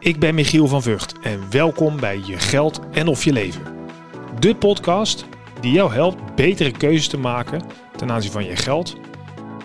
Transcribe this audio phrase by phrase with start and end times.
[0.00, 3.62] Ik ben Michiel van Vught en welkom bij Je Geld en of Je Leven.
[4.38, 5.24] De podcast
[5.60, 7.62] die jou helpt betere keuzes te maken
[7.96, 8.96] ten aanzien van je geld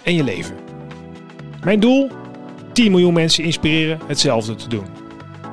[0.03, 0.55] en je leven.
[1.63, 2.11] Mijn doel?
[2.73, 4.85] 10 miljoen mensen inspireren hetzelfde te doen.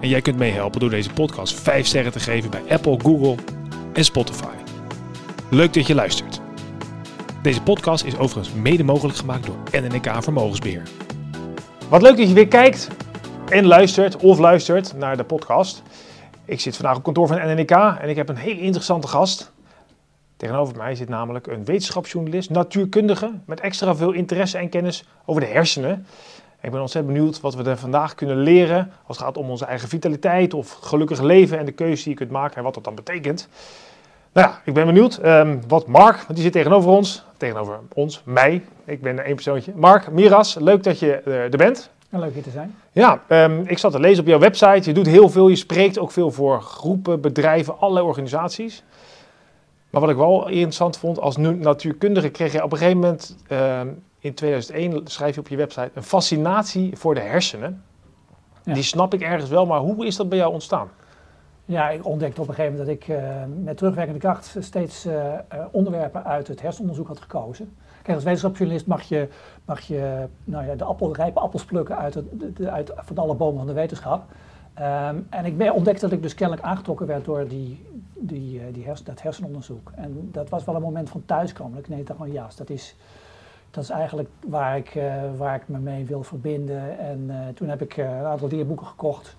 [0.00, 3.36] En jij kunt meehelpen door deze podcast 5 sterren te geven bij Apple, Google
[3.92, 4.54] en Spotify.
[5.50, 6.40] Leuk dat je luistert.
[7.42, 10.82] Deze podcast is overigens mede mogelijk gemaakt door NNK Vermogensbeheer.
[11.88, 12.88] Wat leuk dat je weer kijkt
[13.52, 15.82] en luistert of luistert naar de podcast.
[16.44, 19.52] Ik zit vandaag op kantoor van NNK en ik heb een hele interessante gast.
[20.36, 25.46] Tegenover mij zit namelijk een wetenschapsjournalist, natuurkundige met extra veel interesse en kennis over de
[25.46, 26.06] hersenen.
[26.60, 29.64] Ik ben ontzettend benieuwd wat we er vandaag kunnen leren als het gaat om onze
[29.64, 32.84] eigen vitaliteit of gelukkig leven en de keuzes die je kunt maken en wat dat
[32.84, 33.48] dan betekent.
[34.32, 38.22] Nou ja, ik ben benieuwd um, wat Mark, want die zit tegenover ons, tegenover ons,
[38.24, 39.72] mij, ik ben één persoontje.
[39.76, 41.90] Mark, Miras, leuk dat je uh, er bent.
[42.10, 42.74] En leuk hier te zijn.
[42.94, 44.88] Ja, um, ik zat te lezen op jouw website.
[44.88, 48.84] Je doet heel veel, je spreekt ook veel voor groepen, bedrijven, allerlei organisaties.
[49.90, 53.80] Maar wat ik wel interessant vond, als natuurkundige kreeg je op een gegeven moment, uh,
[54.18, 57.82] in 2001 schrijf je op je website, een fascinatie voor de hersenen.
[58.64, 58.74] Ja.
[58.74, 60.88] Die snap ik ergens wel, maar hoe is dat bij jou ontstaan?
[61.64, 65.34] Ja, ik ontdekte op een gegeven moment dat ik uh, met terugwerkende kracht steeds uh,
[65.70, 67.76] onderwerpen uit het hersenonderzoek had gekozen.
[68.06, 69.28] Als wetenschapsjournalist mag je,
[69.64, 72.18] mag je nou ja, de appel, rijpe appels plukken uit,
[72.56, 74.24] de, uit van alle bomen van de wetenschap.
[74.78, 78.84] Um, en ik ontdekte dat ik dus kennelijk aangetrokken werd door die, die, uh, die
[78.84, 79.92] hers, dat hersenonderzoek.
[79.94, 81.78] En dat was wel een moment van thuiskomen.
[81.78, 82.96] Ik dacht van ja, dat is,
[83.70, 86.98] dat is eigenlijk waar ik, uh, waar ik me mee wil verbinden.
[86.98, 89.36] En uh, toen heb ik een aantal leerboeken gekocht.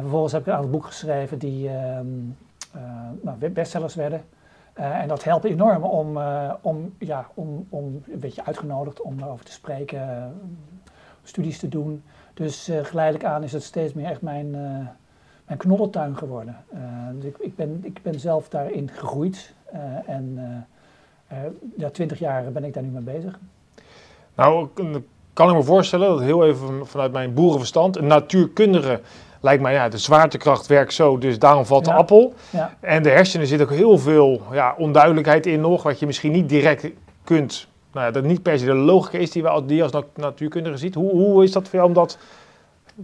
[0.00, 2.36] vervolgens heb ik een aantal boeken geschreven die um,
[3.20, 4.22] nou, bestsellers werden.
[4.78, 9.18] Uh, en dat helpt enorm om, uh, om, ja, om, om een beetje uitgenodigd om
[9.18, 10.24] daarover te spreken, uh,
[11.22, 12.02] studies te doen.
[12.34, 14.50] Dus geleidelijk aan is het steeds meer echt mijn,
[15.46, 16.56] mijn geworden.
[17.14, 19.54] dus ik, ik, ben, ik ben zelf daarin gegroeid
[20.06, 20.38] en
[21.76, 23.38] ja, twintig jaar ben ik daar nu mee bezig.
[24.34, 24.68] Nou,
[25.32, 29.00] kan ik me voorstellen, dat heel even vanuit mijn boerenverstand, een natuurkundige
[29.40, 31.96] lijkt mij, ja, de zwaartekracht werkt zo, dus daarom valt de Ja.
[31.96, 32.34] appel.
[32.50, 32.74] Ja.
[32.80, 36.48] En de hersenen zit ook heel veel ja, onduidelijkheid in nog, wat je misschien niet
[36.48, 36.86] direct
[37.24, 39.92] kunt, nou ja, dat niet per se de logica is die we als, die als
[39.92, 40.94] nat- natuurkundige ziet.
[40.94, 42.18] Hoe, hoe is dat voor jou om dat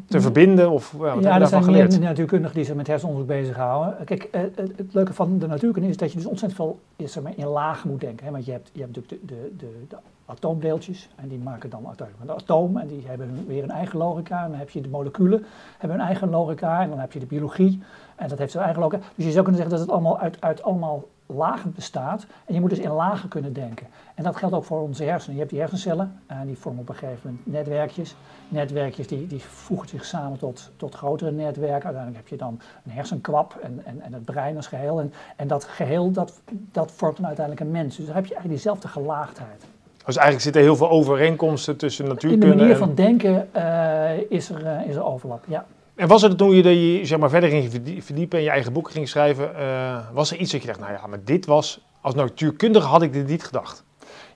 [0.07, 0.71] te verbinden?
[0.71, 1.91] Of ja, wat Ja, er daarvan zijn geleerd?
[1.91, 4.05] meer natuurkundigen die zich met hersenonderzoek bezighouden.
[4.05, 7.13] Kijk, eh, het, het leuke van de natuurkunde is dat je dus ontzettend veel is,
[7.13, 8.27] zeg maar, in lagen moet denken.
[8.27, 8.33] Hè?
[8.33, 9.97] Want je hebt, je hebt natuurlijk de, de, de, de
[10.27, 14.45] atoomdeeltjes en die maken dan uiteindelijk een atoom en die hebben weer een eigen logica.
[14.45, 15.45] En dan heb je de moleculen,
[15.79, 17.83] hebben hun eigen logica en dan heb je de biologie
[18.17, 19.03] en dat heeft zijn eigen logica.
[19.15, 22.61] Dus je zou kunnen zeggen dat het allemaal uit, uit allemaal lagen bestaat en je
[22.61, 23.87] moet dus in lagen kunnen denken.
[24.15, 25.35] En dat geldt ook voor onze hersenen.
[25.35, 28.15] Je hebt die hersencellen en die vormen op een gegeven moment netwerkjes.
[28.49, 31.85] Netwerkjes die, die voegen zich samen tot, tot grotere netwerken.
[31.85, 35.01] Uiteindelijk heb je dan een hersenkwap en, en, en het brein als geheel.
[35.01, 37.97] En, en dat geheel dat, dat vormt dan uiteindelijk een mens.
[37.97, 39.65] Dus dan heb je eigenlijk diezelfde gelaagdheid.
[40.05, 42.79] Dus eigenlijk zitten heel veel overeenkomsten tussen In natuurkunde de manier en...
[42.79, 45.45] van denken eh, is, er, eh, is er overlap.
[45.49, 45.65] Ja.
[45.95, 48.73] En was er toen je je, zeg maar, verder ging verdie- verdiepen en je eigen
[48.73, 51.81] boeken ging schrijven, eh, was er iets dat je dacht, nou ja, maar dit was,
[52.01, 53.85] als natuurkundige had ik dit niet gedacht.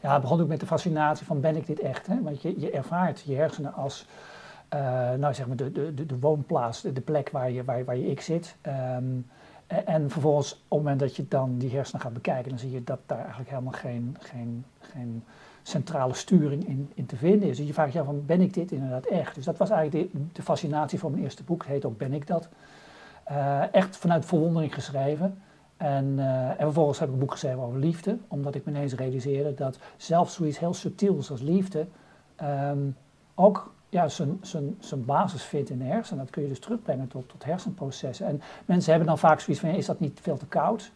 [0.02, 2.06] Ja, het begon ook met de fascinatie van ben ik dit echt?
[2.06, 2.22] Hè?
[2.22, 4.06] Want je, je ervaart je hersenen als
[4.68, 7.96] eh, nou, zeg maar de, de, de, woonplaats, de, de plek waar je, waar, waar
[7.96, 8.56] je ik zit.
[8.60, 9.04] Ehm,
[9.66, 12.70] en, en vervolgens, op het moment dat je dan die hersenen gaat bekijken, dan zie
[12.70, 15.24] je dat daar eigenlijk helemaal geen, geen, geen
[15.68, 17.56] centrale sturing in, in te vinden is.
[17.56, 19.34] Dus je vraagt je af van, ben ik dit inderdaad echt?
[19.34, 22.12] Dus dat was eigenlijk de, de fascinatie van mijn eerste boek, het heet ook Ben
[22.12, 22.48] ik dat?
[23.24, 25.38] Eh, echt vanuit verwondering geschreven.
[25.76, 28.94] En, eh, en vervolgens heb ik een boek geschreven over liefde, omdat ik me ineens
[28.94, 31.86] realiseerde dat zelfs zoiets heel subtiels als liefde
[32.36, 32.78] ehm,
[33.34, 34.40] ook ja, zijn,
[34.96, 36.24] basis vindt in de hersenen.
[36.24, 38.26] Dat kun je dus terugbrengen tot, tot hersenprocessen.
[38.26, 40.92] En mensen hebben dan vaak zoiets van, is dat niet veel te koud?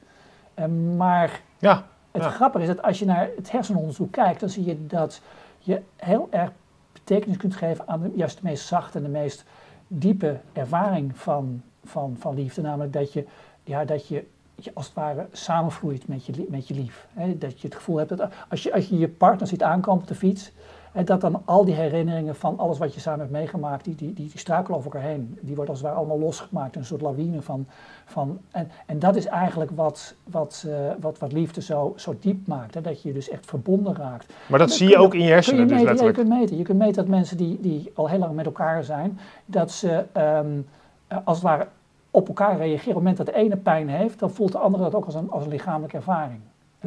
[0.54, 0.66] Eh,
[0.96, 2.30] maar Ja, het Ja.
[2.30, 5.20] grappige is dat als je naar het hersenonderzoek kijkt, dan zie je dat
[5.58, 6.50] je heel erg
[6.92, 9.44] betekenis kunt geven aan de, juist de meest zachte en de meest
[9.86, 12.62] diepe ervaring van, van, van liefde.
[12.62, 13.24] Namelijk dat je,
[13.64, 17.06] ja, dat je, je als het ware samenvloeit met je, met je lief.
[17.36, 20.08] Dat je het gevoel hebt dat als je als je, je partner ziet aankomen op
[20.08, 20.52] de fiets,
[20.92, 24.12] hè, dat dan al die herinneringen van alles wat je samen hebt meegemaakt, die, die,
[24.12, 25.38] die, die struikelen over elkaar heen.
[25.40, 27.66] Die wordt als het ware allemaal losgemaakt een soort lawine van.
[28.04, 32.46] van en, en dat is eigenlijk wat, wat, eh, wat, wat liefde zo, zo diep
[32.46, 32.74] maakt.
[32.74, 32.80] Hè?
[32.80, 34.32] Dat je je dus echt verbonden raakt.
[34.46, 36.28] maar dat zie je ook in je kun hersenen je dus meten, ja, je letterlijk.
[36.28, 36.56] kunt meten.
[36.56, 40.04] Je kunt meten dat mensen die, die al heel lang met elkaar zijn, dat ze
[40.12, 40.60] ehm,
[41.06, 41.66] eh, als het ware
[42.10, 42.78] op elkaar reageren.
[42.78, 45.14] Op het moment dat de ene pijn heeft, dan voelt de andere dat ook als
[45.14, 46.40] een, als een lichamelijke ervaring.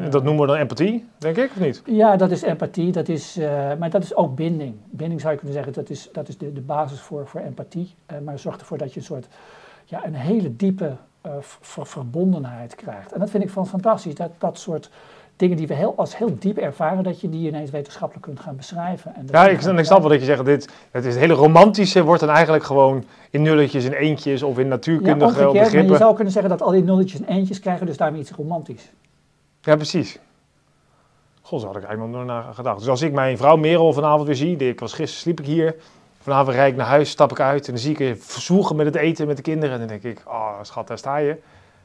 [0.09, 1.81] Dat noemen we dan empathie, denk ik, of niet?
[1.85, 3.37] Ja, dat is empathie, dat is,
[3.79, 4.75] maar dat is ook binding.
[4.89, 7.95] Binding zou je kunnen zeggen, dat is, dat is de, de basis voor, voor empathie.
[8.23, 9.27] maar zorgt ervoor dat je een soort,
[9.85, 10.95] ja, een hele diepe
[11.61, 13.11] verbondenheid krijgt.
[13.11, 14.89] En dat vind ik van fantastisch, dat dat soort
[15.35, 18.55] dingen die we heel, als heel diep ervaren, dat je die ineens wetenschappelijk kunt gaan
[18.55, 19.15] beschrijven.
[19.15, 22.03] En ja, ik, ik snap wel dat je zegt, dit, het, is het hele romantische
[22.03, 25.91] wordt dan eigenlijk gewoon in nulletjes en eentjes of in natuurkundige ja, begrippen.
[25.91, 28.91] je zou kunnen zeggen dat al die nulletjes en eentjes krijgen dus daarmee iets romantisch.
[29.65, 30.19] Ja, precies.
[31.41, 32.79] God, zo had ik eigenlijk nog naar gedacht.
[32.79, 35.75] Dus als ik mijn vrouw Merel vanavond weer zie, ik was gisteren sliep ik hier,
[36.19, 38.85] vanavond rijd ik naar huis, stap ik uit en dan zie ik je verzoegen met
[38.85, 41.29] het eten met de kinderen en dan denk ik, oh schat, daar sta je.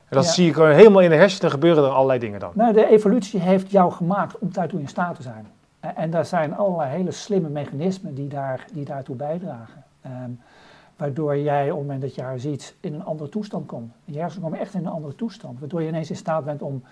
[0.08, 2.50] En dat zie ik gewoon helemaal in de hersenen gebeuren er allerlei dingen dan.
[2.54, 5.46] Nou, de evolutie heeft jou gemaakt om daartoe in staat te zijn.
[5.80, 9.84] En daar zijn allerlei hele slimme mechanismen die, daar, die daartoe bijdragen.
[10.06, 10.40] Um,
[10.96, 13.92] waardoor jij op het moment dat je haar ziet in een andere toestand komt.
[14.04, 15.58] Je hersenen komen echt in een andere toestand.
[15.58, 16.82] Waardoor je ineens in staat bent om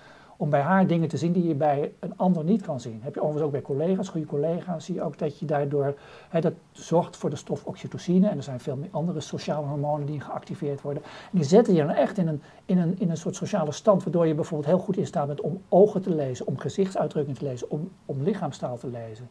[0.41, 3.01] om bij haar dingen te zien die je bij een ander niet kan zien.
[3.03, 5.95] Heb je overigens ook bij collega's, goede collega's, zie je ook dat je daardoor,
[6.29, 10.07] hè, dat zorgt voor de stof oxytocine en er zijn veel meer andere sociale hormonen
[10.07, 11.03] die geactiveerd worden.
[11.03, 14.03] En die zetten je dan echt in een, in een, in een soort sociale stand,
[14.03, 17.45] waardoor je bijvoorbeeld heel goed in staat bent om ogen te lezen, om gezichtsuitdrukking te
[17.45, 19.29] lezen, om, om lichaamstaal te lezen.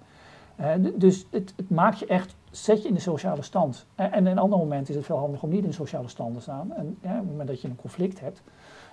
[0.95, 3.85] Dus het, het, maakt je echt, zet je in de sociale stand.
[3.95, 6.33] en in een ander moment is het veel handig om niet in de sociale stand
[6.33, 6.73] te staan.
[6.75, 8.41] En op het moment dat je een conflict hebt,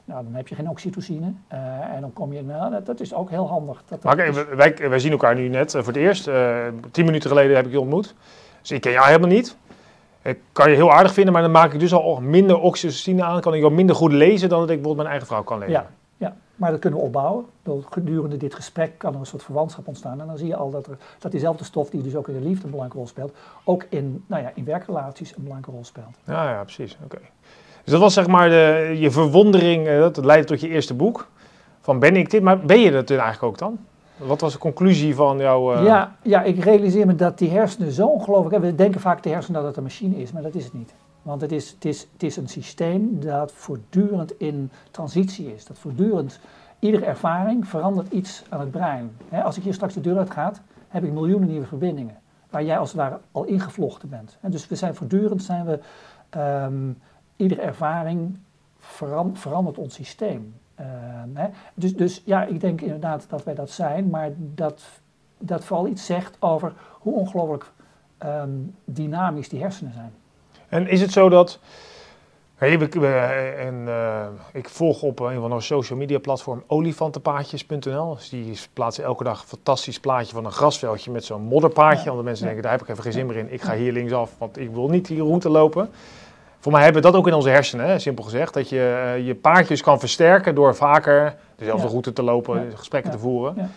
[0.04, 1.32] nou, dan heb je geen oxytocine.
[1.52, 1.58] Uh,
[1.94, 3.82] en dan kom je, nou, dat, is ook heel handig.
[3.88, 4.14] Dat,
[4.56, 6.28] wij, wij, zien elkaar nu net eh, voor het eerst.
[6.28, 8.14] Uh, tien minuten geleden heb ik je ontmoet.
[8.60, 9.56] Dus ik ken jou helemaal niet.
[10.22, 13.40] Ik kan je heel aardig vinden, maar dan maak ik dus al minder oxytocine aan.
[13.40, 15.72] Kan ik al minder goed lezen dan dat ik bijvoorbeeld mijn eigen vrouw kan lezen.
[15.72, 15.90] Ja,
[16.24, 16.36] ja.
[16.56, 17.44] maar dat kunnen we opbouwen.
[17.90, 20.20] Gedurende dit gesprek kan er een soort verwantschap ontstaan.
[20.20, 22.48] En dan zie je al dat, er, dat diezelfde stof die dus ook in de
[22.48, 23.32] liefde een belangrijke rol speelt,
[23.64, 26.16] ook in, nou ja, in werkrelaties een belangrijke rol speelt.
[26.24, 26.98] Ja, ja precies.
[27.04, 27.18] Oké.
[27.82, 31.28] Dus dat was zeg maar de, je verwondering, eh, dat leidde tot je eerste boek.
[31.80, 32.42] Van ben ik dit?
[32.42, 33.78] Maar ben je dat eigenlijk ook dan?
[34.16, 35.74] Wat was de conclusie van jouw...
[35.74, 35.84] Uh...
[35.84, 38.62] Ja, ja, ik realiseer me dat die hersenen zo ongelooflijk...
[38.62, 40.94] We denken vaak de hersenen dat het een machine is, maar dat is het niet.
[41.24, 45.64] Want het is, het, is, het is een systeem dat voortdurend in transitie is.
[45.64, 46.40] Dat voortdurend,
[46.78, 49.16] iedere ervaring verandert iets aan het brein.
[49.30, 50.52] als ik hier straks de deur uit ga,
[50.88, 52.16] heb ik miljoenen nieuwe verbindingen.
[52.50, 54.38] Waar jij als het ware al ingevlochten bent.
[54.40, 55.78] dus we zijn voortdurend zijn we...
[56.30, 56.92] Ehm,
[57.36, 58.38] iedere ervaring
[59.32, 60.54] verandert ons systeem.
[60.74, 61.50] Ehm?
[61.74, 64.82] Dus, dus ja, ik denk inderdaad dat wij dat zijn, maar dat,
[65.38, 67.72] dat vooral iets zegt over hoe ongelooflijk
[68.18, 68.50] ehm,
[68.84, 70.12] dynamisch die hersenen zijn.
[70.74, 71.58] En is het zo dat.
[72.58, 78.14] ik, en, uh, ik volg op een van onze social media platform olifantenpaadjes.nl.
[78.14, 82.04] Dus die plaatsen elke dag een fantastisch plaatje van een grasveldje met zo'n modderpaadje.
[82.04, 83.52] Want de mensen denken, daar heb ik even geen zin meer in.
[83.52, 85.90] Ik ga hier linksaf, want ik wil niet die route lopen.
[86.58, 88.54] Voor mij hebben we dat ook in onze hersenen, hè, simpel gezegd.
[88.54, 93.18] Dat je uh, je paardjes kan versterken door vaker dezelfde route te lopen, gesprekken te
[93.18, 93.70] voeren.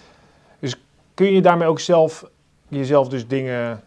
[0.59, 0.75] Dus
[1.13, 2.25] kun je daarmee ook zelf
[2.67, 3.83] jezelf dus dingen,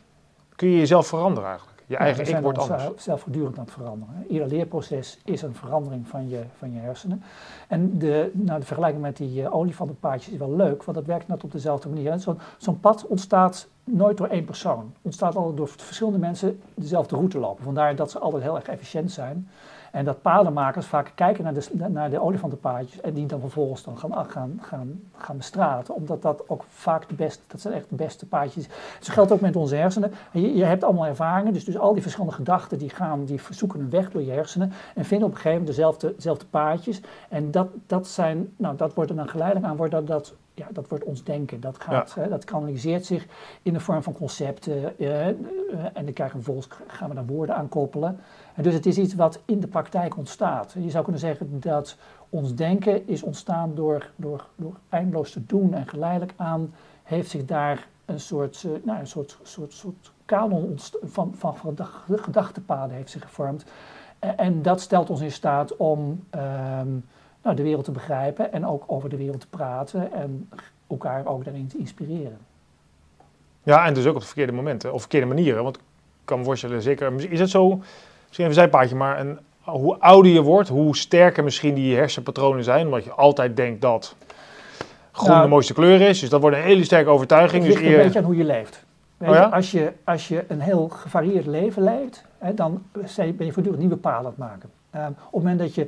[0.56, 1.69] kun je jezelf veranderen eigenlijk?
[1.90, 2.84] Je eigen ik wordt anders.
[2.96, 4.24] zelf voortdurend aan het veranderen.
[4.28, 7.22] Ieder leerproces is een verandering van je, van je hersenen.
[7.68, 11.28] En de, nou, de vergelijking met die uh, olifantenpaadjes is wel leuk, want dat werkt
[11.28, 12.18] net op dezelfde manier.
[12.18, 14.94] Zo'n zo'n pad ontstaat nooit door één persoon.
[15.02, 17.64] Ontstaat altijd door verschillende mensen dezelfde route lopen.
[17.64, 19.48] Vandaar dat ze altijd heel erg efficiënt zijn.
[19.90, 23.98] En dat padenmakers vaak kijken naar de, naar de olifantenpaadjes en die dan vervolgens dan
[23.98, 25.94] gaan, gaan, gaan, gaan bestraten.
[25.94, 28.68] Omdat dat ook vaak de beste, dat zijn echt de beste paadjes.
[28.98, 30.12] Dus geldt ook met onze hersenen.
[30.32, 33.80] Je, je, hebt allemaal ervaringen, dus, dus al die verschillende gedachten die gaan, die zoeken
[33.80, 37.00] een weg door je hersenen en vinden op een gegeven moment dezelfde, dezelfde paadjes.
[37.28, 40.66] En dat, dat zijn, nou dat wordt er dan geleidelijk aan, wordt dat, dat ja,
[40.72, 41.60] dat wordt ons denken.
[41.60, 43.26] Dat, gaat, hè, dat kanaliseert zich
[43.62, 44.94] in de vorm van concepten.
[44.96, 48.18] Uh, en dan krijgen we vervolgens gaan we daar woorden aan koppelen.
[48.54, 50.74] En dus het is iets wat in de praktijk ontstaat.
[50.78, 51.96] Je zou kunnen zeggen dat
[52.28, 55.74] ons denken is ontstaan door, door, door eindeloos te doen.
[55.74, 61.34] En geleidelijk aan heeft zich daar een soort, nou, een soort, soort, soort kanon van,
[61.34, 61.76] van, van
[62.06, 63.64] gedachtepaden heeft zich gevormd.
[64.18, 66.24] En, en, dat stelt ons in staat om...
[66.30, 66.88] Ehm,
[67.42, 70.48] nou, de wereld te begrijpen en ook over de wereld te praten en
[70.86, 72.38] elkaar ook daarin te inspireren.
[73.62, 75.62] Ja, en dus ook op de verkeerde momenten of verkeerde manieren.
[75.62, 75.82] Want ik
[76.24, 77.84] kan me voorstellen, zeker, is het zo, misschien
[78.30, 82.86] even een zijpaadje, maar een, hoe ouder je wordt, hoe sterker misschien die hersenpatronen zijn.
[82.86, 84.14] Omdat je altijd denkt dat
[85.12, 86.20] groen nou, de mooiste kleur is.
[86.20, 87.64] Dus dat wordt een hele sterke overtuiging.
[87.64, 88.84] Het dus ligt een beetje aan hoe je leeft.
[89.18, 89.44] oh ja?
[89.44, 93.96] als, je, als je een heel gevarieerd leven leidt, hè, dan ben je voortdurend nieuwe
[93.96, 94.70] paden aan het maken.
[94.94, 95.86] Uh, op het moment dat je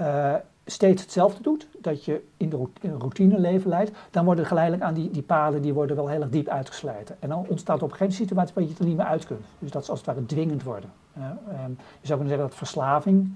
[0.00, 0.34] uh,
[0.66, 5.10] steeds hetzelfde doet, dat je in de routine leven leidt, dan worden geleidelijk aan die,
[5.10, 7.16] die paden die worden wel heel erg diep uitgeslijten.
[7.20, 9.44] En dan ontstaat op een gegeven moment situatie waar je er niet meer uit kunt.
[9.58, 10.90] Dus dat is als het ware dwingend worden.
[11.18, 11.24] Uh,
[12.00, 13.32] je zou kunnen zeggen dat verslaving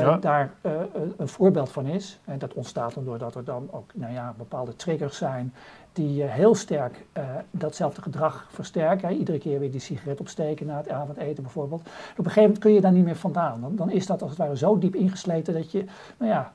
[0.00, 0.72] uh, daar uh,
[1.16, 2.18] een voorbeeld van is.
[2.24, 5.54] En dat ontstaat dan doordat er dan ook nou ja, bepaalde triggers zijn
[5.92, 7.04] die heel sterk
[7.50, 9.16] datzelfde gedrag versterken.
[9.16, 11.80] Iedere keer weer die sigaret opsteken na het avondeten bijvoorbeeld.
[11.80, 11.88] Op
[12.18, 13.60] een gegeven moment kun je daar niet meer vandaan.
[13.60, 15.84] Dan, dan is dat als het ware zo diep ingesleten dat je,
[16.18, 16.52] nou ja,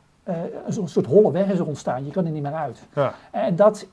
[0.65, 2.05] een soort holle weg is er ontstaan.
[2.05, 2.83] Je kan er niet meer uit.
[2.93, 3.13] Ja.
[3.31, 3.87] En dat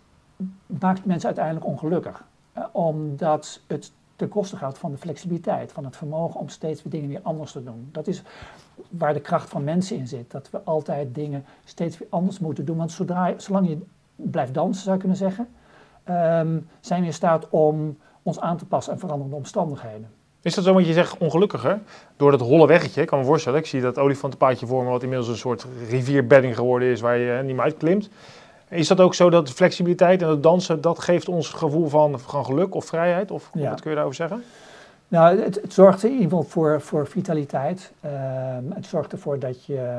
[0.66, 2.24] maakt mensen uiteindelijk ongelukkig.
[2.72, 7.08] omdat het ten koste gaat van de flexibiliteit, van het vermogen om steeds weer dingen
[7.08, 7.88] weer anders te doen.
[7.92, 8.22] Dat is
[8.88, 10.30] waar de kracht van mensen in zit.
[10.30, 12.76] Dat we altijd dingen steeds weer anders moeten doen.
[12.76, 13.78] Want zodra, zolang je
[14.16, 15.48] blijft dansen, zou je kunnen zeggen,
[16.08, 20.08] um, zijn we in staat om ons aan te passen aan veranderende omstandigheden.
[20.44, 21.78] Is dat zo wat je zegt ongelukkiger?
[22.16, 25.02] Door dat holle weggetje, ik kan me voorstellen, ik zie dat olifantenpaadje voor me, wat
[25.02, 28.08] inmiddels een soort rivierbedding geworden is waar je niet meer uitklimt.
[28.68, 32.44] Is dat ook zo dat flexibiliteit en het dansen, dat geeft ons gevoel van, van
[32.44, 33.30] geluk of vrijheid?
[33.30, 34.42] Of wat kun je daarover zeggen?
[35.08, 37.92] Nou, het, het, zorgt in ieder geval voor, voor vitaliteit.
[38.04, 39.98] Um, het zorgt ervoor dat je,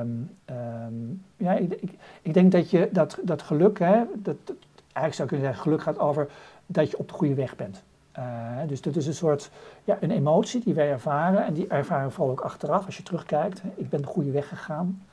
[0.49, 4.35] um, ja, ik, ik, ik, denk dat je dat, dat geluk, hè, dat,
[4.93, 6.27] eigenlijk zou je kunnen zeggen, geluk gaat over
[6.65, 7.83] dat je op de goede weg bent.
[8.19, 9.50] Uh, dus dat is een soort,
[9.84, 13.03] ja, een emotie die wij ervaren en die ervaren we vooral ook achteraf als je
[13.03, 13.62] terugkijkt.
[13.75, 15.03] Ik ben de goede weg gegaan.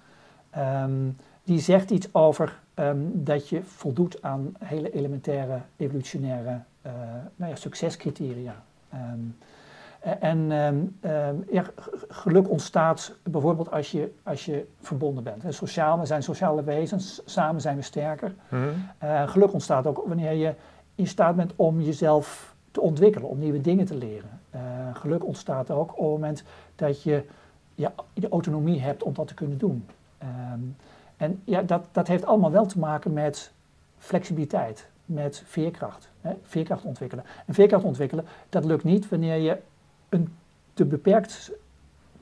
[0.58, 6.92] Um, die zegt iets over um, dat je voldoet aan hele elementaire evolutionaire uh,
[7.36, 8.54] nou ja, succescriteria.
[8.94, 9.36] Um,
[10.20, 10.96] en um,
[11.50, 11.64] ja,
[12.08, 15.44] geluk ontstaat bijvoorbeeld als je, als je verbonden bent.
[15.48, 18.34] sociaal, we zijn sociale wezens, samen zijn we sterker.
[18.48, 20.54] Mm uh, geluk ontstaat ook wanneer je
[20.94, 24.40] in staat bent om jezelf te ontwikkelen, om nieuwe dingen te leren.
[24.54, 24.60] Uh,
[24.92, 26.44] geluk ontstaat ook op het moment
[26.76, 27.24] dat je
[27.74, 29.86] ja, de autonomie hebt om dat te kunnen doen.
[30.22, 30.76] Um,
[31.16, 33.52] en ja, dat, dat heeft allemaal wel te maken met
[33.98, 36.08] flexibiliteit, met veerkracht.
[36.20, 37.24] Hè, veerkracht ontwikkelen.
[37.46, 39.58] En veerkracht ontwikkelen, dat lukt niet wanneer je
[40.08, 40.34] een
[40.74, 41.52] te beperkt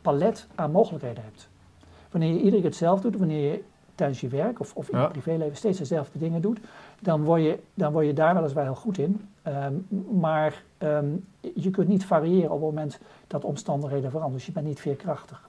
[0.03, 1.49] palet aan mogelijkheden hebt.
[2.11, 3.65] Wanneer je iedere keer hetzelfde doet, wanneer je
[4.01, 6.59] tijdens je werk of, of in je privéleven steeds dezelfde dingen doet,
[7.01, 9.29] dan word je, dan word je daar weliswaar heel goed in.
[9.43, 9.75] Ehm,
[10.21, 11.07] maar ehm,
[11.55, 14.37] je kunt niet variëren op het moment dat omstandigheden veranderen.
[14.37, 15.49] Dus je bent niet veerkrachtig.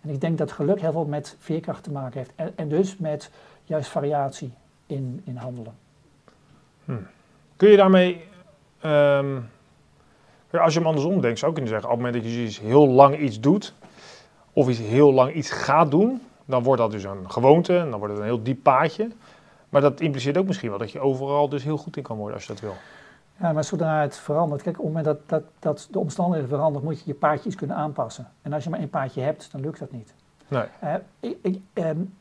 [0.00, 2.32] En ik denk dat geluk heel veel met veerkracht te maken heeft.
[2.34, 3.30] En, en dus met
[3.64, 4.52] juist variatie
[4.86, 5.74] in, in handelen.
[6.84, 6.92] Hm.
[7.56, 8.24] Kun je daarmee,
[8.84, 9.48] um,
[10.50, 12.60] als je hem andersom denkt, zou ik kunnen zeggen, op het moment dat je iets
[12.60, 13.74] heel lang iets doet,
[14.52, 17.98] of iets heel lang iets gaat doen, dan wordt dat dus een gewoonte en dan
[17.98, 19.08] wordt het een heel diep paadje.
[19.68, 22.34] Maar dat impliceert ook misschien wel dat je overal dus heel goed in kan worden
[22.34, 22.74] als je dat wil.
[23.36, 26.88] Ja, maar zodra het verandert, kijk, op het moment dat, dat, dat de omstandigheden veranderen,
[26.88, 28.28] moet je je paardje iets kunnen aanpassen.
[28.42, 30.14] En als je maar één paardje hebt, dan lukt dat niet.
[30.48, 30.64] Nee.
[30.84, 32.12] Uh, ik, ik, um,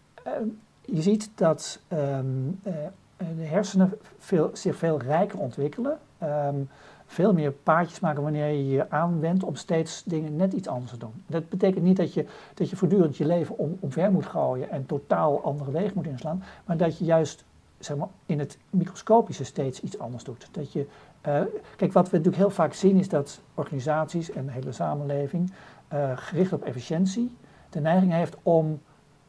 [0.86, 2.74] je ziet dat um, uh,
[3.18, 6.00] de hersenen veel, zich veel rijker ontwikkelen.
[6.24, 6.70] Um,
[7.12, 10.98] veel meer paardjes maken wanneer je je aanwendt om steeds dingen net iets anders te
[10.98, 11.24] doen.
[11.28, 14.86] Dat betekent niet dat je, dat je voortdurend je leven om, omver moet gooien en
[14.86, 17.44] totaal andere wegen moet inslaan, maar dat je juist
[17.80, 20.48] zeg maar, in het microscopische steeds iets anders doet.
[20.52, 20.86] Dat je,
[21.28, 21.42] uh,
[21.76, 25.54] kijk, wat we natuurlijk heel vaak zien is dat organisaties en de hele samenleving
[25.94, 27.36] uh, gericht op efficiënti
[27.70, 28.82] de neiging heeft om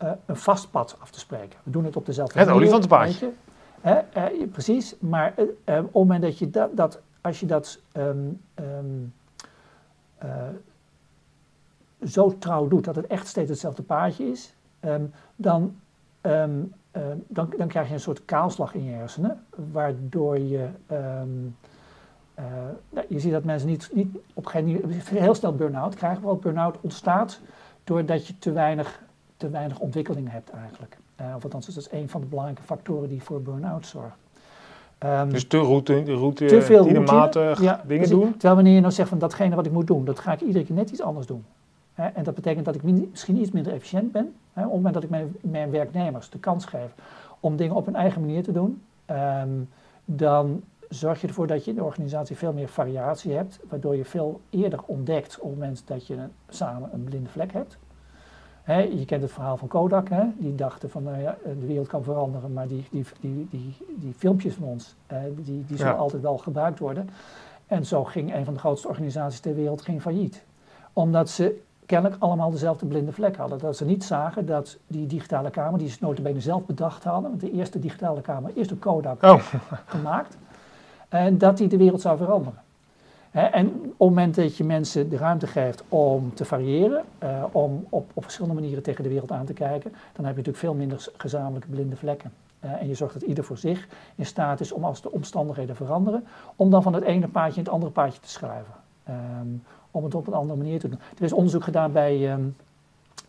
[0.02, 1.58] uh, een vast pad af te spreken.
[1.62, 2.52] We doen het op dezelfde manier.
[2.52, 3.32] Het olifantenpaadje.
[4.52, 9.14] precies, maar op het moment dat je dat, dat als je dat um, um,
[12.04, 15.76] zo trouw doet dat het echt steeds hetzelfde paadje is, um, dan
[16.22, 20.68] Ehm, dan, dan krijg je een soort kaalslag in je hersenen, waardoor je.
[22.38, 22.44] Uh,
[22.90, 26.80] nou, je ziet dat mensen niet, niet op geen heel snel burn-out krijgen, want burn-out
[26.80, 27.40] ontstaat
[27.84, 29.02] doordat je te weinig,
[29.36, 30.98] te weinig ontwikkeling hebt eigenlijk.
[31.20, 34.18] Uh, of althans, dat is een van de belangrijke factoren die voor burn-out zorgen.
[35.04, 38.30] Um, dus te route, route te veel routine, ja, dingen doen?
[38.30, 40.64] Terwijl wanneer je nou zegt van datgene wat ik moet doen, dat ga ik iedere
[40.64, 41.44] keer net iets anders doen.
[41.94, 45.10] en dat betekent dat ik misschien iets minder efficiënt ben, op het moment dat ik
[45.10, 46.94] mijn, mijn, werknemers de kans geef
[47.40, 49.48] om dingen op hun eigen manier te doen, ehm,
[50.04, 54.04] dan zorg je ervoor dat je in de organisatie veel meer variatie hebt, waardoor je
[54.04, 56.16] veel eerder ontdekt op het moment dat je
[56.48, 57.78] samen een blinde vlek hebt.
[58.66, 62.52] Je kent het verhaal van Kodak, die dachten van nou ja, de wereld kan veranderen,
[62.52, 64.94] maar die, die, die, die, die filmpjes van ons,
[65.36, 67.08] die, die zullen altijd wel gebruikt worden.
[67.66, 70.44] En zo ging een van de grootste organisaties ter wereld ging failliet.
[70.92, 73.58] Omdat ze kennelijk allemaal dezelfde blinde vlek hadden.
[73.58, 77.40] Dat ze niet zagen dat die digitale kamer, die ze notabene zelf bedacht hadden, want
[77.40, 79.42] de eerste digitale kamer is door Kodak oh.
[79.86, 80.36] gemaakt,
[81.08, 82.58] en dat die de wereld zou veranderen.
[83.32, 87.86] En op het moment dat je mensen de ruimte geeft om te variëren, uh, om
[87.88, 90.74] op, op verschillende manieren tegen de wereld aan te kijken, dan heb je natuurlijk veel
[90.74, 92.32] minder gezamenlijke blinde vlekken.
[92.64, 95.76] Uh, en je zorgt dat ieder voor zich in staat is om als de omstandigheden
[95.76, 96.24] veranderen,
[96.56, 98.74] om dan van het ene paadje in het andere paadje te schuiven.
[99.08, 100.98] Um, om het op een andere manier te doen.
[101.18, 102.56] Er is onderzoek gedaan bij um,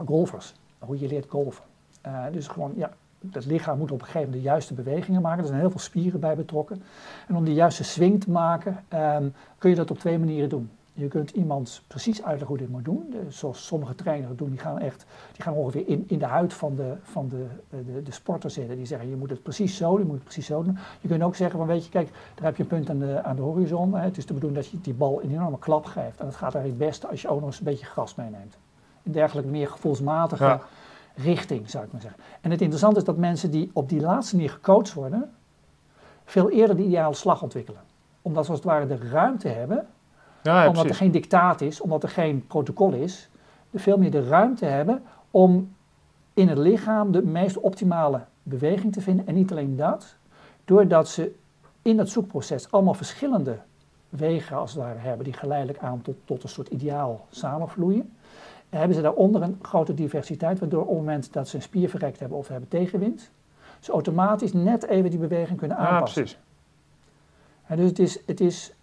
[0.06, 0.54] golfers.
[0.80, 1.64] hoe je leert golfen.
[2.08, 2.92] Uh, dus gewoon, ja,
[3.32, 5.42] het lichaam moet op een gegeven moment de juiste bewegingen maken.
[5.42, 6.84] Er zijn heel veel spieren bij betrokken.
[7.28, 10.70] En om die juiste swing te maken, um, kun je dat op twee manieren doen.
[10.96, 13.16] Je kunt iemand precies uitleggen hoe dit moet doen.
[13.30, 16.76] zoals sommige trainers doen, die gaan echt die gaan ongeveer in, in de huid van,
[16.76, 18.76] de, van de, de, de sporter zitten.
[18.76, 20.78] Die zeggen, je moet het precies zo, je moet het precies zo doen.
[21.02, 23.24] Je kunt ook zeggen, van, weet je, kijk, daar heb je een punt aan de,
[23.24, 23.94] aan de horizon.
[23.94, 24.04] Hè.
[24.04, 26.20] Het is de bedoeling dat je die bal een enorme klap geeft.
[26.20, 28.58] En dat gaat eigenlijk best als je ook nog eens een beetje gras meeneemt.
[29.04, 30.60] Een dergelijke meer gevoelsmatige
[31.16, 32.22] richting, zou ik maar zeggen.
[32.42, 35.32] En het interessante is dat mensen die op die laatste manier gecoacht worden,
[36.26, 37.82] veel eerder de ideale slag ontwikkelen.
[38.22, 39.88] Omdat ze als het ware de ruimte hebben
[40.44, 43.30] ja, omdat er geen dictaat is, omdat er geen protocol is,
[43.74, 45.76] veel meer de ruimte hebben om
[46.34, 49.28] in het lichaam de meest optimale beweging te vinden.
[49.28, 50.16] En niet alleen dat,
[50.66, 51.36] doordat ze
[51.82, 53.58] in dat zoekproces allemaal verschillende
[54.10, 58.14] wegen als het ware hebben, die geleidelijk aan tot, tot een soort ideaal samenvloeien.
[58.78, 62.20] Hebben ze daaronder een grote diversiteit, waardoor op het moment dat ze een spier verrekt
[62.20, 63.32] hebben of hebben tegenwind,
[63.80, 66.22] ze automatisch net even die beweging kunnen aanpassen.
[66.22, 66.42] Ja, precies.
[67.66, 68.74] En dus het is, het is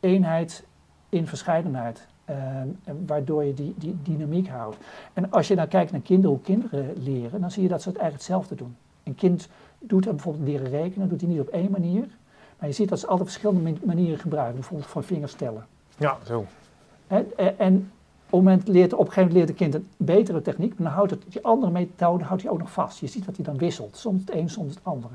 [0.00, 0.64] eenheid
[1.08, 2.06] in verscheidenheid.
[2.24, 2.68] Ehm,
[3.06, 4.76] waardoor je die, die dynamiek houdt.
[5.12, 7.88] En als je nou kijkt naar kinderen, hoe kinderen leren, dan zie je dat ze
[7.88, 8.76] het eigenlijk hetzelfde doen.
[9.02, 12.06] Een kind doet bijvoorbeeld leren rekenen, doet hij niet op één manier.
[12.58, 15.66] Maar je ziet dat ze altijd verschillende manieren gebruiken, bijvoorbeeld van vingers tellen.
[15.98, 16.44] Ja, zo.
[17.06, 17.90] En, en
[18.30, 20.96] op moment leert, op een gegeven moment leert het kind een betere techniek, maar dan
[20.96, 22.98] houdt het, die andere methode houdt hij ook nog vast.
[22.98, 25.14] Je ziet dat hij dan wisselt, soms het een, soms het andere.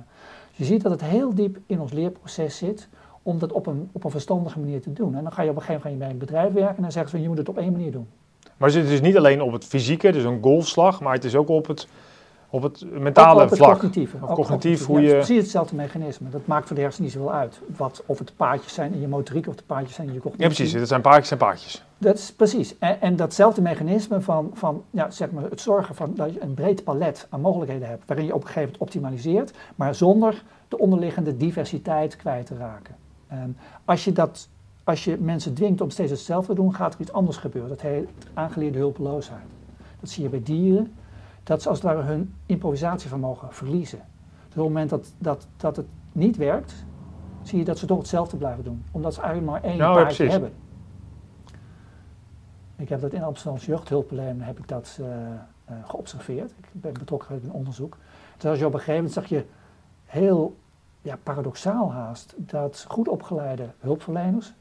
[0.50, 2.88] Dus je ziet dat het heel diep in ons leerproces zit,
[3.24, 5.16] om dat op een, op een verstandige manier te doen.
[5.16, 7.12] En dan ga je op een gegeven moment bij een bedrijf werken en dan zeggen
[7.12, 8.08] ze je moet het op één manier doen.
[8.58, 11.36] Maar het is dus niet alleen op het fysieke, dus een golfslag, maar het is
[11.36, 11.88] ook op het,
[12.54, 13.72] op het mentale op het vlak.
[13.72, 15.08] Cognitieve, of cognitief, hoe je...
[15.08, 16.30] Ja, precies hetzelfde mechanisme.
[16.30, 17.62] Dat maakt voor de hersenen niet zoveel uit.
[17.78, 20.48] Wat, of het paadjes zijn in je motoriek of de paadjes zijn in je cognitie.
[20.48, 20.74] Ja, precies.
[20.74, 21.84] Het zijn paadjes en paadjes.
[21.98, 22.78] Dat is precies.
[22.78, 26.54] En, en, datzelfde mechanisme van, van ja, zeg maar het zorgen van dat je een
[26.54, 30.78] breed palet aan mogelijkheden hebt, waarin je op een gegeven moment optimaliseert, maar zonder de
[30.78, 32.96] onderliggende diversiteit kwijt te raken.
[33.28, 33.50] Ehm,
[33.86, 34.50] als, je dat,
[34.84, 37.70] als je mensen dwingt om steeds hetzelfde te doen, gaat er iets anders gebeuren.
[37.70, 39.46] Dat heet aangeleerde hulpeloosheid.
[40.00, 40.94] Dat zie je bij dieren,
[41.44, 44.02] dat ze als het ware hun improvisatievermogen verliezen.
[44.48, 46.86] Dus op het moment dat, dat, dat het niet werkt,
[47.42, 48.84] zie je dat ze toch hetzelfde blijven doen.
[48.92, 50.54] Omdat ze eigenlijk maar één nou, paardje hebben.
[52.76, 56.52] Ik heb dat in Amsterdamse jeugdhulpverlening heb ik dat uh, uh, geobserveerd.
[56.52, 57.98] Ik ben betrokken geweest in een onderzoek.
[58.38, 59.46] Dus als je op een gegeven moment zag je
[60.06, 60.56] heel
[61.02, 64.54] ja, paradoxaal haast dat goed opgeleide hulpverleners,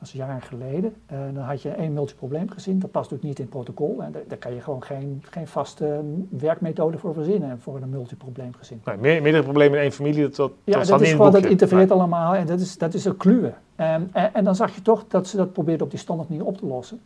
[0.00, 3.44] dat is jaren geleden, uh, dan had je één multiprobleemgezin, dat past natuurlijk niet in
[3.44, 4.02] het protocol.
[4.02, 8.80] En daar, kan je gewoon geen, geen vaste werkmethode voor verzinnen voor een multiprobleemgezin.
[8.84, 11.90] Nee, meer, meerdere problemen in één familie, dat, dat, ja, dat, is gewoon, dat interfereert
[11.90, 13.52] allemaal en dat is, dat is een kluwe.
[13.76, 16.44] En, en, en, dan zag je toch dat ze dat probeerden op die standaard manier
[16.44, 17.00] op te lossen.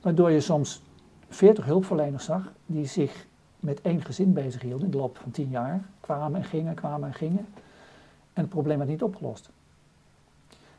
[0.00, 0.82] Waardoor je soms
[1.28, 3.26] 40 hulpverleners zag die zich
[3.60, 5.84] met één gezin bezighielden in de loop van 10 jaar.
[6.00, 7.46] Kwamen en gingen, kwamen en gingen.
[8.32, 9.50] En het probleem werd niet opgelost.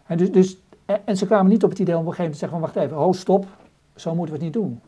[0.06, 0.58] En, dus, dus,
[1.06, 2.82] en ze kwamen niet op het idee om op een gegeven moment te zeggen van
[2.82, 3.46] wacht even, ho stop,
[3.96, 4.82] zo moeten we het niet doen.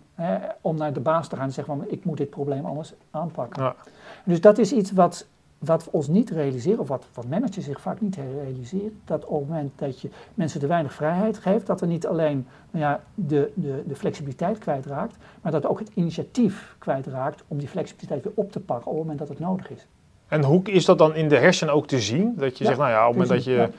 [0.62, 3.64] om naar de baas te gaan en zeggen van ik moet dit probleem anders aanpakken.
[3.64, 3.76] Ja.
[4.24, 7.82] Dus dat is iets wat, wat we ons niet realiseren, of wat, wat managers zich
[7.82, 11.82] vaak niet realiseren, dat op het moment dat je mensen te weinig vrijheid geeft, dat
[11.82, 16.76] er niet alleen nou ja, de, de, de flexibiliteit kwijtraakt, maar dat ook het initiatief
[16.80, 19.88] kwijtraakt om die flexibiliteit weer op te pakken op het moment dat het nodig is.
[20.28, 22.34] En hoe is dat dan in de hersenen ook te zien?
[22.38, 23.70] Dat je zegt, nou ja, op het moment dat je...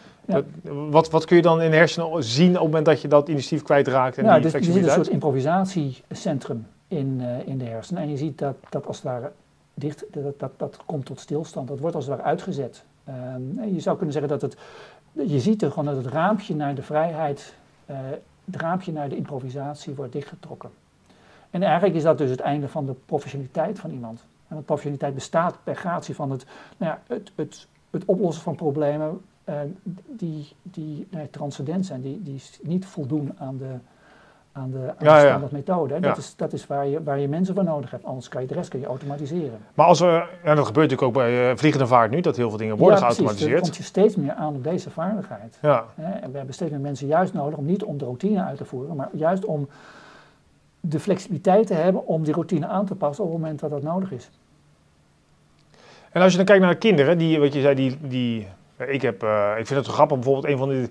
[0.90, 3.28] wat, wat kun je dan in de hersenen zien op het moment dat je dat
[3.28, 4.66] initiatief kwijtraakt en nou, die dus?
[4.66, 8.02] Je ziet een soort improvisatiecentrum in, uh, in de hersenen.
[8.02, 9.30] En je ziet dat, dat als het ware
[9.74, 11.68] dicht, dat, dat, dat komt tot stilstand.
[11.68, 12.84] Dat wordt als het ware uitgezet.
[13.08, 14.56] Um, je zou kunnen zeggen dat het...
[15.12, 17.54] Je ziet er gewoon dat het raampje naar de vrijheid,
[17.90, 17.96] uh,
[18.44, 20.70] het raampje naar de improvisatie wordt dichtgetrokken.
[21.50, 24.24] En eigenlijk is dat dus het einde van de professionaliteit van iemand.
[24.48, 28.54] En want professionaliteit bestaat per gratie van het, nou ja, het, het, het oplossen van
[28.54, 29.54] problemen uh,
[30.06, 33.74] die, die nee, transcendent zijn, die, die niet voldoen aan de,
[34.52, 35.94] aan de, aan ja, de standaardmethode.
[35.94, 36.00] Ja.
[36.00, 38.48] Dat, is, dat is waar je, waar je mensen voor nodig hebt, anders kan je
[38.48, 39.58] de rest kun je automatiseren.
[39.74, 42.48] Maar als we, en dat gebeurt natuurlijk ook bij uh, vliegende vaart nu, dat heel
[42.48, 43.50] veel dingen worden geautomatiseerd.
[43.50, 45.58] Ja, komt je steeds meer aan op deze vaardigheid.
[45.62, 45.84] Ja.
[45.96, 48.64] En we hebben steeds meer mensen juist nodig om niet om de routine uit te
[48.64, 49.68] voeren, maar juist om
[50.88, 53.82] de flexibiliteit te hebben om die routine aan te passen op het moment dat dat
[53.82, 54.30] nodig is.
[56.10, 59.02] En als je dan kijkt naar de kinderen, die, wat je zei, die, die ik,
[59.02, 60.90] heb, uh, ik vind het zo grappig, bijvoorbeeld een van die,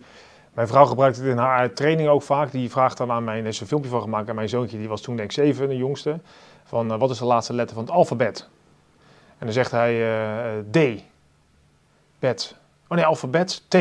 [0.54, 3.46] mijn vrouw gebruikt het in haar training ook vaak, die vraagt dan aan mij, er
[3.46, 5.78] is een filmpje van gemaakt aan mijn zoontje, die was toen denk ik zeven, de
[5.78, 6.20] jongste,
[6.64, 8.50] van uh, wat is de laatste letter van het alfabet?
[9.38, 11.04] En dan zegt hij uh, D,
[12.20, 12.56] bed,
[12.88, 13.76] oh nee, alfabet, T.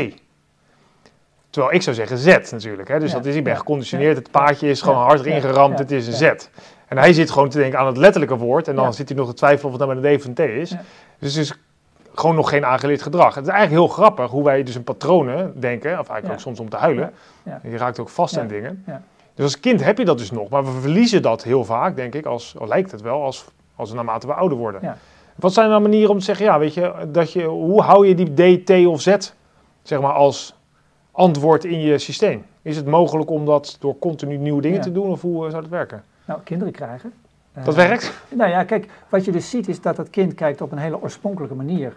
[1.54, 2.88] Terwijl ik zou zeggen Z natuurlijk.
[2.88, 2.98] Hè?
[2.98, 4.16] Dus dat is, ik ben geconditioneerd.
[4.16, 5.78] Het paadje is gewoon hard ingeramd.
[5.78, 6.48] Het is een Z.
[6.88, 8.68] En hij zit gewoon te denken aan het letterlijke woord.
[8.68, 10.34] En dan zit hij nog te twijfelen of het nou met een D of een
[10.34, 10.70] T is.
[11.18, 11.54] Dus het is
[12.14, 13.34] gewoon nog geen aangeleerd gedrag.
[13.34, 15.90] Het is eigenlijk heel grappig hoe wij dus in patronen denken.
[15.90, 17.12] Of eigenlijk ook soms om te huilen.
[17.62, 18.82] Je raakt ook vast aan dingen.
[18.86, 19.02] Ja.
[19.34, 20.48] Dus als kind heb je dat dus nog.
[20.48, 22.26] Maar we verliezen dat heel vaak, denk ik.
[22.26, 23.44] Als, al lijkt het wel, als,
[23.76, 24.80] als we naarmate we ouder worden.
[24.82, 24.96] Ja.
[25.36, 28.14] Wat zijn dan manieren om te zeggen, ja, weet je, dat je, hoe hou je
[28.14, 29.16] die D, T of Z,
[29.82, 30.54] zeg maar, als
[31.18, 32.44] antwoord in je systeem?
[32.62, 34.82] Is het mogelijk om dat door continu nieuwe dingen Ja.
[34.82, 36.02] te doen of hoe eh, zou dat werken?
[36.24, 37.12] Nou, kinderen krijgen.
[37.52, 38.12] Dat Eh, werkt?
[38.28, 41.02] Nou ja, kijk, wat je dus ziet is dat het kind kijkt op een hele
[41.02, 41.94] oorspronkelijke manier.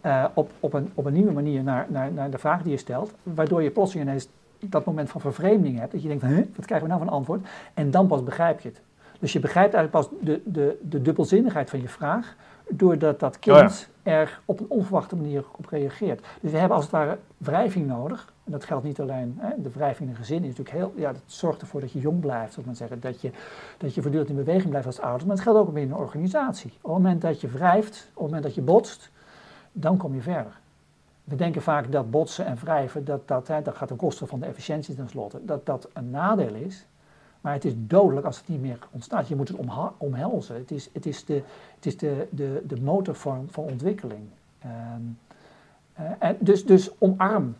[0.00, 2.78] eh, op, op, een, op een nieuwe manier naar, naar, naar de vraag die je
[2.78, 3.12] stelt.
[3.22, 4.28] Waardoor je plotseling ineens
[4.60, 5.92] dat moment van vervreemding hebt.
[5.92, 7.40] Dat je denkt, huh, wat krijgen we nou van antwoord?
[7.74, 8.80] En dan pas begrijp je het.
[9.18, 12.34] Dus je begrijpt eigenlijk pas de, de, de dubbelzinnigheid van je vraag.
[12.68, 16.24] Doordat dat kind er op een onverwachte manier op reageert.
[16.40, 18.31] Dus we hebben als het ware wrijving nodig.
[18.44, 21.12] En dat geldt niet alleen, hè, de wrijving in een gezin is natuurlijk heel, ja,
[21.12, 23.00] dat zorgt ervoor dat je jong blijft, maar zeggen.
[23.00, 23.30] Dat je,
[23.78, 25.26] dat je voortdurend in beweging blijft als ouder.
[25.26, 26.72] Maar het geldt ook binnen een organisatie.
[26.80, 29.10] Op het moment dat je wrijft, op het moment dat je botst,
[29.72, 30.60] dan kom je verder.
[31.24, 34.40] We denken vaak dat botsen en wrijven, dat, dat, hè, dat gaat ten koste van
[34.40, 36.86] de efficiëntie tenslotte, dat dat een nadeel is.
[37.40, 39.28] Maar het is dodelijk als het niet meer ontstaat.
[39.28, 39.58] Je moet het
[39.98, 40.56] omhelzen.
[40.56, 41.42] Het is, het is, de,
[41.74, 44.22] het is de, de, de motorvorm van ontwikkeling.
[44.58, 45.00] Ehm,
[45.92, 47.56] eh, en dus, dus omarm,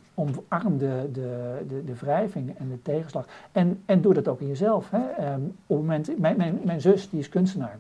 [0.49, 3.25] omarm de, de, de, de wrijving en de tegenslag.
[3.53, 4.91] En, en doe dat ook in jezelf.
[4.91, 4.99] Hè.
[4.99, 7.79] Ehm, op het moment, mijn, mijn, mijn zus die is kunstenaar.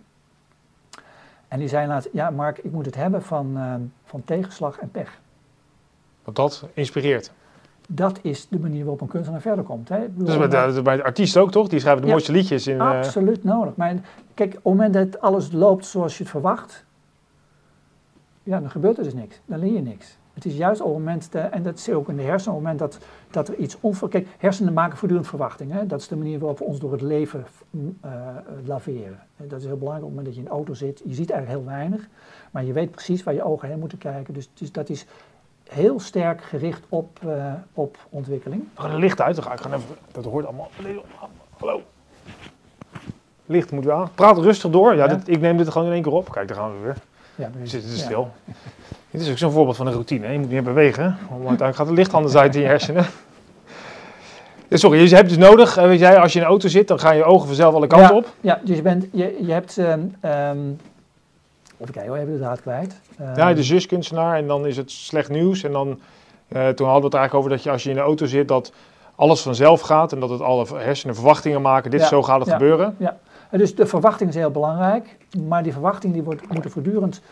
[1.49, 4.91] En die zei laatst, ja Mark, ik moet het hebben van, ehm, van tegenslag en
[4.91, 5.21] pech.
[6.25, 7.33] Want dat inspireert.
[7.89, 9.89] Dat is de manier waarop een kunstenaar verder komt.
[9.89, 9.99] Hè.
[10.01, 11.69] Bedoel, Dat is bij de, bij de artiesten ook, toch?
[11.69, 12.13] Die schrijven de Ja.
[12.13, 12.81] mooiste liedjes in...
[12.81, 13.77] eh, Absoluut nodig.
[13.77, 13.95] Maar
[14.35, 16.85] kijk, op het moment dat alles loopt zoals je het verwacht,
[18.43, 19.41] ja, dan gebeurt er dus niks.
[19.45, 20.17] Dan leer je niks.
[20.35, 22.65] Het is juist op het moment, en dat zie je ook in de hersenen, op
[22.65, 24.09] het moment dat, dat er iets onver...
[24.09, 25.89] Kijk, hersenen maken voortdurend verwachtingen.
[25.89, 27.45] Dat is de manier waarop we ons door het leven
[28.01, 28.11] eh,
[28.65, 29.19] laveren.
[29.37, 31.03] En dat is heel belangrijk op het moment dat je in een auto zit.
[31.05, 32.09] Je ziet eigenlijk heel weinig,
[32.51, 34.35] maar je weet precies waar je ogen heen moeten kijken.
[34.35, 35.07] Dus, dus dat is
[35.69, 38.63] heel sterk gericht op, eh, op ontwikkeling.
[38.75, 39.95] We gaan er licht uit, dan ga ik gewoon even...
[40.13, 40.71] Dat hoort allemaal...
[41.59, 41.81] Hallo.
[43.47, 44.09] Licht moet weer aan.
[44.15, 44.95] Praat rustig door.
[44.95, 45.15] Ja, Ja.
[45.17, 46.31] dit- ik neem dit gewoon in één keer op.
[46.31, 46.97] Kijk, daar gaan we weer.
[47.35, 48.03] Ja, Je zit te ja.
[48.03, 48.31] stil.
[49.11, 50.27] Dit is ook zo'n voorbeeld van een routine.
[50.27, 50.33] hè.
[50.33, 51.05] Je moet niet meer bewegen.
[51.05, 53.05] Want uiteindelijk gaat het licht anders uit in je hersenen.
[54.69, 56.89] Ja, sorry, je hebt dus nodig, eh, weet jij, als je in een auto zit,
[56.89, 58.27] dan gaan je ogen vanzelf alle kanten op.
[58.41, 59.79] Ja, dus je, bent, je, je hebt.
[59.79, 60.59] ehm ehm,
[61.79, 63.01] even kijken, hoor, even de draad kwijt.
[63.19, 65.63] Ehm, Ja, de zus kunstenaar en dan is het slecht nieuws.
[65.63, 65.89] En dan,
[66.49, 68.49] eh, toen hadden we het eigenlijk over dat je als je in de auto zit,
[68.49, 68.73] dat
[69.15, 70.13] alles vanzelf gaat.
[70.13, 71.91] En dat het alle hersenen verwachtingen maken.
[71.91, 72.53] Dit, Ja, zo gaat het ja.
[72.53, 72.97] gebeuren.
[73.51, 77.23] En Dus de verwachting is heel belangrijk, maar die verwachting die wordt, moeten voortdurend,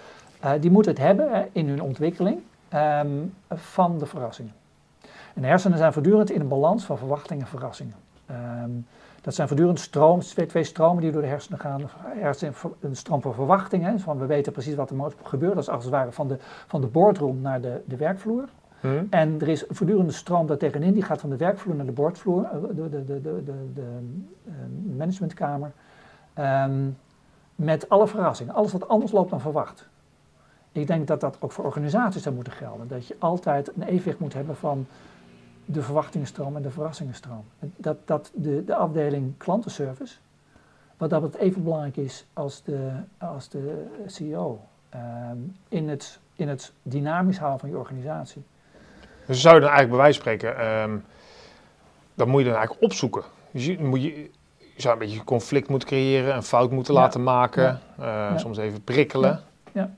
[0.41, 3.09] eh, die moeten het hebben in hun ontwikkeling ehm,
[3.49, 4.53] van de verrassingen.
[5.35, 7.95] En de hersenen zijn voortdurend in een balans van verwachtingen en verrassingen.
[8.27, 8.71] Ehm,
[9.21, 11.83] dat zijn voortdurend stroom, twee, twee stromen die door de hersenen gaan.
[12.03, 15.57] Hersenen, een stroom van verwachtingen, van we weten precies wat er moet gebeuren.
[15.57, 16.37] Dat is als het ware van de,
[16.67, 18.49] van de boardroom naar de, de werkvloer.
[18.81, 19.05] Hm?
[19.11, 22.45] En er is een voortdurende stroom daartegenin, die gaat van de werkvloer naar de bordvloer,
[22.45, 23.99] eh, de, de, de, de, de, de
[24.47, 25.73] eh, managementkamer.
[26.35, 26.89] Ehm,
[27.61, 29.89] met alle verrassingen, alles wat anders loopt dan verwacht.
[30.73, 32.89] Ik denk dat dat ook voor organisaties zou moeten gelden.
[32.89, 34.87] Dat je altijd een evenwicht moet hebben van
[35.65, 37.45] de verwachtingenstroom en de verrassingenstroom.
[37.77, 40.17] Dat, dat de, de afdeling klantenservice,
[40.97, 44.61] wat dat even belangrijk is als de, als de CEO.
[44.89, 45.37] ehm,
[45.69, 48.43] in, het, in het dynamisch houden van je organisatie.
[49.27, 50.99] Dus zou je eigenlijk bij wijze spreken, ehm,
[52.15, 53.23] dan moet je dan eigenlijk opzoeken.
[53.51, 54.31] Je, moet je,
[54.83, 57.01] je zou een beetje conflict moeten creëren, een fout moeten Ja.
[57.01, 58.31] laten maken, Ja.
[58.33, 59.41] eh, soms even prikkelen.
[59.73, 59.91] Ja.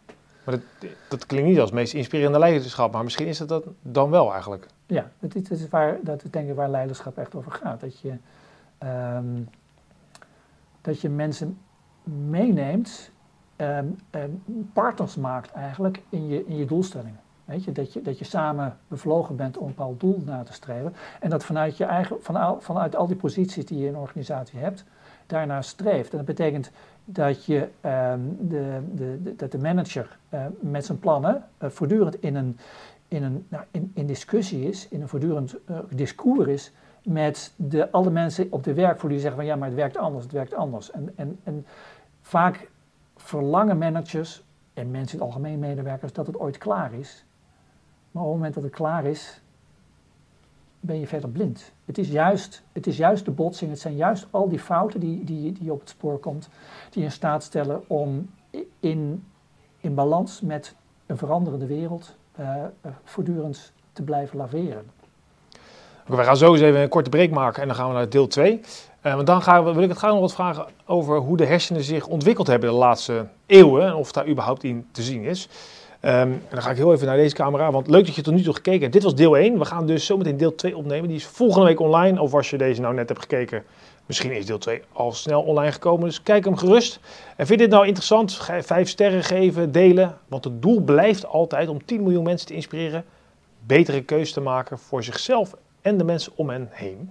[0.45, 3.64] Maar dat, dat klinkt niet als het meest inspirerende leiderschap, maar misschien is dat, dat
[3.83, 4.66] dan wel eigenlijk.
[4.87, 7.81] Ja, dat is, dat is waar, dat is denk ik waar leiderschap echt over gaat.
[7.81, 8.12] Dat je,
[8.79, 9.25] ehm,
[10.81, 11.59] dat je mensen
[12.29, 13.11] meeneemt,
[13.57, 13.87] ehm,
[14.73, 17.21] partners maakt eigenlijk in je, in je doelstellingen.
[17.44, 20.52] Weet je, dat, je, dat je samen bevlogen bent om een bepaald doel na te
[20.52, 20.94] streven.
[21.20, 24.59] En dat vanuit, je eigen, vanuit, vanuit al die posities die je in een organisatie
[24.59, 24.85] hebt,
[25.26, 26.11] daarnaar streeft.
[26.11, 26.70] En dat betekent
[27.05, 32.35] dat, je, ehm, de, de, dat de manager eh, met zijn plannen eh, voortdurend in
[32.35, 32.59] een,
[33.09, 37.90] in een nou, in, in discussie is, in een voortdurend eh, discours is met de,
[37.90, 40.55] alle mensen op de werkvloer die zeggen van ja, maar het werkt anders, het werkt
[40.55, 40.90] anders.
[40.90, 41.66] En, en, en
[42.20, 42.70] vaak
[43.16, 44.42] verlangen managers
[44.74, 47.24] en mensen in het algemeen medewerkers dat het ooit klaar is.
[48.12, 49.40] Maar op het moment dat het klaar is,
[50.81, 51.72] ben je verder blind.
[51.85, 55.25] Het is juist, het is juist de botsing, het zijn juist al die fouten die,
[55.25, 56.48] die, die op het spoor komt,
[56.90, 58.31] die in staat stellen om
[58.81, 59.25] in,
[59.81, 60.75] in balans met
[61.07, 64.90] een veranderende wereld eh, eh, voortdurend te blijven laveren.
[66.07, 68.09] Oké, we gaan zo eens even een korte break maken en dan gaan we naar
[68.09, 68.61] deel 2.
[69.03, 71.46] Uh, want dan gaan we, wil ik het graag nog wat vragen over hoe de
[71.46, 73.87] hersenen zich ontwikkeld hebben de laatste eeuwen.
[73.87, 75.48] En of daar überhaupt in te zien is.
[76.05, 78.35] Um, en dan ga ik heel even naar deze camera, want leuk dat je tot
[78.35, 78.93] nu toe gekeken hebt.
[78.93, 79.59] Dit was deel 1.
[79.59, 81.09] We gaan dus zometeen deel 2 opnemen.
[81.09, 82.21] Die is volgende week online.
[82.21, 83.65] Of als je deze nou net hebt gekeken,
[84.07, 86.05] misschien is deel 2 al snel online gekomen.
[86.07, 87.01] Dus kijk hem gerust.
[87.37, 88.35] En vind je dit nou interessant?
[88.61, 90.19] Vijf sterren geven, delen.
[90.29, 93.05] Want het doel blijft altijd om 10 miljoen mensen te inspireren.
[93.67, 97.11] Betere keuzes te maken voor zichzelf en de mensen om hen heen.